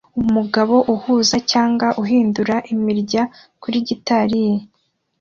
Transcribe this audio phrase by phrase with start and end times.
[0.21, 3.23] Umugabo uhuza cyangwa uhindura imirya
[3.61, 4.55] kuri gitari ye